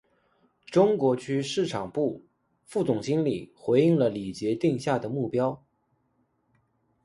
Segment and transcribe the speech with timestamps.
[0.65, 2.25] 中国区市场部
[2.65, 5.63] 副总经理回应了李杰定下的目标